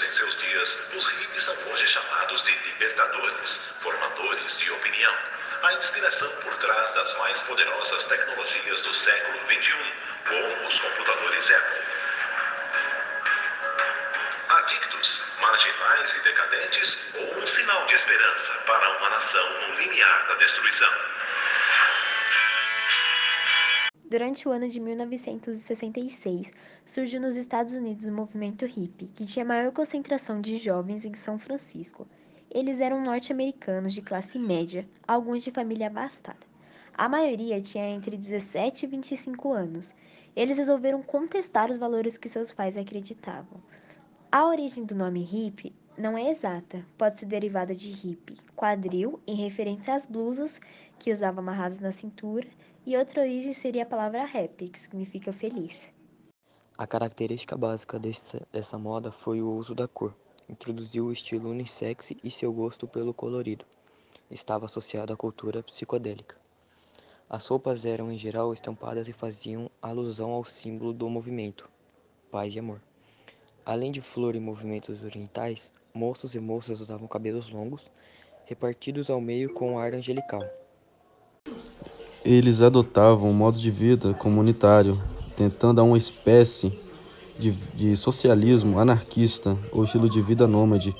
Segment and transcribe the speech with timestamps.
[0.00, 5.14] em seus dias, os hippies são hoje chamados de libertadores, formadores de opinião.
[5.62, 9.74] A inspiração por trás das mais poderosas tecnologias do século XXI,
[10.26, 11.82] como os computadores Apple.
[14.48, 20.34] Adictos, marginais e decadentes, ou um sinal de esperança para uma nação no limiar da
[20.36, 20.92] destruição.
[24.12, 26.52] Durante o ano de 1966,
[26.84, 31.38] surgiu nos Estados Unidos o movimento hippie, que tinha maior concentração de jovens em São
[31.38, 32.06] Francisco.
[32.50, 36.46] Eles eram norte-americanos de classe média, alguns de família abastada.
[36.92, 39.94] A maioria tinha entre 17 e 25 anos.
[40.36, 43.62] Eles resolveram contestar os valores que seus pais acreditavam.
[44.30, 49.36] A origem do nome hippie não é exata, pode ser derivada de hippie, quadril, em
[49.36, 50.60] referência às blusas
[50.98, 52.48] que usava amarradas na cintura,
[52.84, 55.94] e outra origem seria a palavra happy, que significa feliz.
[56.76, 60.12] A característica básica dessa, dessa moda foi o uso da cor.
[60.48, 63.64] Introduziu o estilo unissex e seu gosto pelo colorido.
[64.28, 66.36] Estava associado à cultura psicodélica.
[67.30, 71.70] As roupas eram em geral estampadas e faziam alusão ao símbolo do movimento,
[72.28, 72.82] paz e amor.
[73.64, 77.88] Além de flor e movimentos orientais, moços e moças usavam cabelos longos,
[78.44, 80.42] repartidos ao meio com um ar angelical.
[82.24, 85.00] Eles adotavam um modo de vida comunitário,
[85.36, 86.76] tentando a uma espécie
[87.38, 90.94] de, de socialismo anarquista ou estilo de vida nômade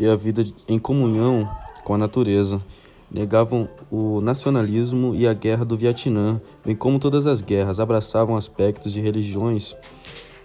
[0.00, 1.46] e a vida em comunhão
[1.84, 2.62] com a natureza.
[3.10, 8.92] Negavam o nacionalismo e a guerra do Vietnã, bem como todas as guerras, abraçavam aspectos
[8.92, 9.76] de religiões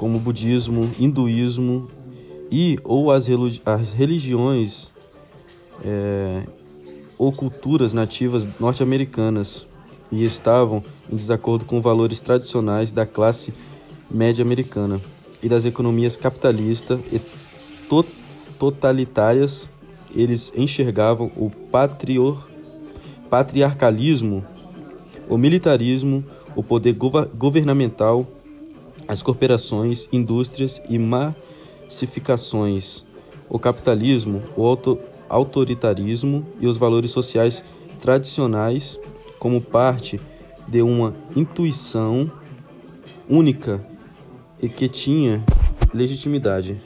[0.00, 1.90] como budismo, hinduísmo
[2.50, 3.28] e ou as,
[3.92, 4.90] religiões
[5.84, 6.42] é,
[7.18, 9.66] ou culturas nativas norte-americanas
[10.10, 13.52] e estavam em desacordo com valores tradicionais da classe
[14.10, 14.98] média americana
[15.42, 17.20] e das economias capitalistas e
[17.86, 18.02] to
[18.58, 19.68] totalitárias.
[20.14, 21.52] Eles enxergavam o
[23.28, 24.42] patriarcalismo,
[25.28, 26.24] o militarismo,
[26.56, 28.26] o poder governamental,
[29.10, 33.04] as corporações, indústrias e massificações,
[33.48, 37.64] o capitalismo, o auto autoritarismo e os valores sociais
[38.00, 39.00] tradicionais
[39.40, 40.20] como parte
[40.68, 42.30] de uma intuição
[43.28, 43.84] única
[44.62, 45.44] e que tinha
[45.92, 46.80] legitimidade.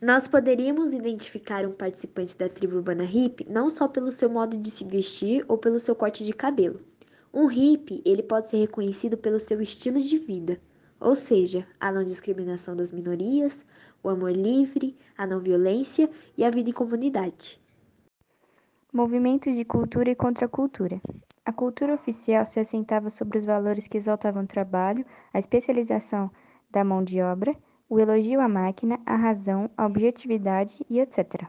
[0.00, 4.70] Nós poderíamos identificar um participante da tribo urbana hippie não só pelo seu modo de
[4.70, 6.87] se vestir ou pelo seu corte de cabelo.
[7.32, 10.58] Um hippie, ele pode ser reconhecido pelo seu estilo de vida,
[10.98, 13.64] ou seja, a não discriminação das minorias,
[14.02, 17.60] o amor livre, a não violência e a vida em comunidade.
[18.92, 21.00] Movimentos de cultura e contracultura.
[21.44, 26.30] A cultura oficial se assentava sobre os valores que exaltavam o trabalho, a especialização
[26.70, 27.54] da mão de obra,
[27.88, 31.44] o elogio à máquina, à razão, à objetividade e etc.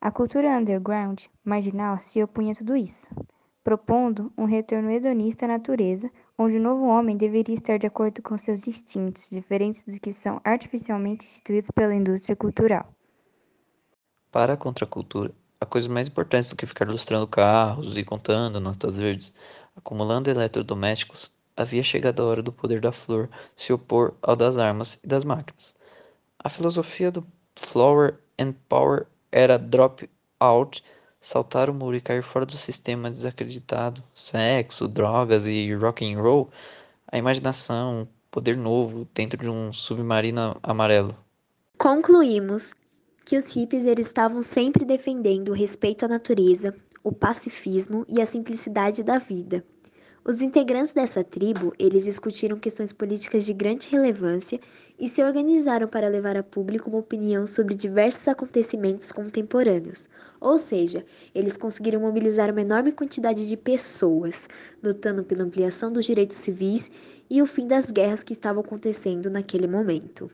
[0.00, 3.08] A cultura underground, marginal, se opunha a tudo isso,
[3.62, 8.36] propondo um retorno hedonista à natureza, onde o novo homem deveria estar de acordo com
[8.36, 12.92] seus instintos, diferentes dos que são artificialmente instituídos pela indústria cultural.
[14.30, 18.98] Para a contracultura, a coisa mais importante do que ficar ilustrando carros e contando notas
[18.98, 19.34] verdes,
[19.76, 24.98] acumulando eletrodomésticos, havia chegado a hora do poder da flor se opor ao das armas
[25.04, 25.76] e das máquinas.
[26.38, 27.24] A filosofia do
[27.54, 30.08] Flower and Power era drop
[30.40, 30.82] out,
[31.22, 36.50] saltar o muro e cair fora do sistema desacreditado, sexo, drogas e rock and roll,
[37.06, 41.16] a imaginação, poder novo dentro de um submarino amarelo.
[41.78, 42.74] Concluímos
[43.24, 46.74] que os hippies eles estavam sempre defendendo o respeito à natureza,
[47.04, 49.64] o pacifismo e a simplicidade da vida.
[50.24, 54.60] Os integrantes dessa tribo, eles discutiram questões políticas de grande relevância
[54.96, 60.08] e se organizaram para levar a público uma opinião sobre diversos acontecimentos contemporâneos.
[60.40, 64.48] Ou seja, eles conseguiram mobilizar uma enorme quantidade de pessoas,
[64.80, 66.88] lutando pela ampliação dos direitos civis
[67.28, 70.30] e o fim das guerras que estavam acontecendo naquele momento.